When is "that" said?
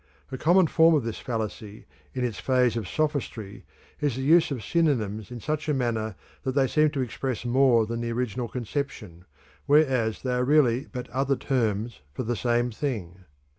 6.41-6.53